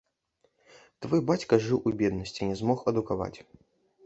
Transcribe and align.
Твой 1.05 1.21
бацька 1.31 1.59
жыў 1.67 1.83
у 1.87 1.93
беднасці, 2.01 2.49
не 2.53 2.57
змог 2.63 2.79
адукаваць. 2.95 3.35